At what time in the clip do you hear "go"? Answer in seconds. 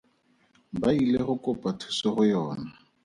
1.27-1.35, 2.15-2.23